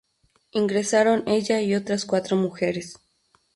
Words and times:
Ingresaron 0.51 1.21
ella 1.27 1.61
y 1.61 1.75
otras 1.75 2.05
cuatro 2.05 2.35
mujeres. 2.35 2.97